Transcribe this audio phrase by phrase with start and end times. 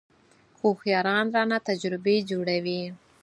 [0.59, 2.81] هوښیاران رانه تجربې جوړوي.